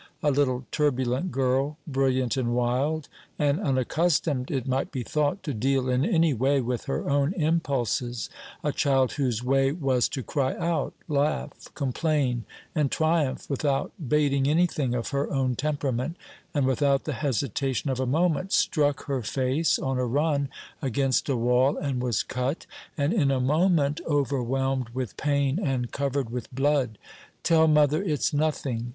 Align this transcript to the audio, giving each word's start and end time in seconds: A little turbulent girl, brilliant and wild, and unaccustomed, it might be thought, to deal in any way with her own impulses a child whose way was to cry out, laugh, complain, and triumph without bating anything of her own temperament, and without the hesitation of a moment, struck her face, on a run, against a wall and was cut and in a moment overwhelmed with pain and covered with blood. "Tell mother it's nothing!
A 0.23 0.31
little 0.31 0.65
turbulent 0.71 1.31
girl, 1.31 1.77
brilliant 1.85 2.35
and 2.35 2.55
wild, 2.55 3.07
and 3.37 3.59
unaccustomed, 3.59 4.49
it 4.49 4.67
might 4.67 4.91
be 4.91 5.03
thought, 5.03 5.43
to 5.43 5.53
deal 5.53 5.89
in 5.89 6.03
any 6.03 6.33
way 6.33 6.59
with 6.59 6.85
her 6.85 7.07
own 7.07 7.33
impulses 7.35 8.27
a 8.63 8.71
child 8.71 9.11
whose 9.11 9.43
way 9.43 9.71
was 9.71 10.09
to 10.09 10.23
cry 10.23 10.55
out, 10.57 10.95
laugh, 11.07 11.67
complain, 11.75 12.45
and 12.73 12.89
triumph 12.89 13.47
without 13.47 13.91
bating 14.07 14.47
anything 14.47 14.95
of 14.95 15.09
her 15.11 15.31
own 15.31 15.55
temperament, 15.55 16.17
and 16.51 16.65
without 16.65 17.03
the 17.03 17.13
hesitation 17.13 17.91
of 17.91 17.99
a 17.99 18.07
moment, 18.07 18.51
struck 18.51 19.05
her 19.05 19.21
face, 19.21 19.77
on 19.77 19.99
a 19.99 20.05
run, 20.07 20.49
against 20.81 21.29
a 21.29 21.37
wall 21.37 21.77
and 21.77 22.01
was 22.01 22.23
cut 22.23 22.65
and 22.97 23.13
in 23.13 23.29
a 23.29 23.39
moment 23.39 24.01
overwhelmed 24.07 24.89
with 24.95 25.15
pain 25.15 25.59
and 25.63 25.91
covered 25.91 26.31
with 26.31 26.51
blood. 26.51 26.97
"Tell 27.43 27.67
mother 27.67 28.01
it's 28.01 28.33
nothing! 28.33 28.89